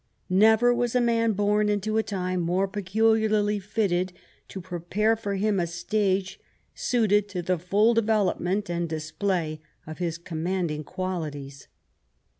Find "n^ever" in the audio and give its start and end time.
0.31-0.75